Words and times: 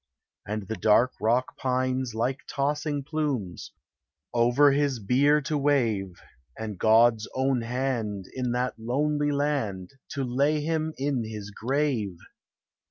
And 0.47 0.67
the 0.67 0.77
dark 0.77 1.11
rock 1.21 1.55
pines, 1.57 2.15
like 2.15 2.39
tossing 2.49 3.03
plumes, 3.03 3.71
Over 4.33 4.71
his 4.71 4.97
bier 4.97 5.41
to 5.41 5.59
wave, 5.59 6.19
And 6.57 6.79
God's 6.79 7.27
own 7.35 7.61
hand, 7.61 8.25
in 8.33 8.51
that 8.53 8.79
lonely 8.79 9.31
land, 9.31 9.91
To 10.13 10.23
lay 10.23 10.59
him 10.61 10.95
in 10.97 11.23
his 11.23 11.51
grave! 11.51 12.17